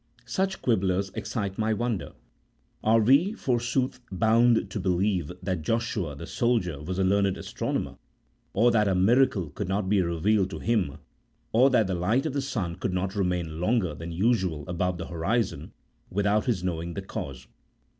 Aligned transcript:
Such 0.25 0.63
quibblers 0.63 1.11
excite 1.13 1.59
my 1.59 1.73
wonder! 1.75 2.13
Are 2.83 2.99
we, 2.99 3.33
forsooth, 3.33 3.99
bound 4.11 4.71
to 4.71 4.79
believe 4.79 5.31
that 5.43 5.61
Joshua 5.61 6.15
the 6.15 6.25
soldier 6.25 6.81
was 6.81 6.97
a 6.97 7.03
learned 7.03 7.37
astronomer? 7.37 7.97
or 8.51 8.71
that 8.71 8.87
a 8.87 8.95
miracle 8.95 9.51
could 9.51 9.67
not 9.69 9.89
be 9.89 10.01
re 10.01 10.17
vealed 10.19 10.49
to 10.49 10.57
him, 10.57 10.97
or 11.53 11.69
that 11.69 11.85
the 11.85 11.93
light 11.93 12.25
of 12.25 12.33
the 12.33 12.41
sun 12.41 12.77
could 12.77 12.93
not 12.93 13.15
remain 13.15 13.59
longer 13.61 13.93
than 13.93 14.11
usual 14.11 14.67
above 14.67 14.97
the 14.97 15.05
horizon, 15.05 15.71
without 16.09 16.45
his 16.45 16.63
knowing 16.63 16.95
the 16.95 17.03
cause 17.03 17.45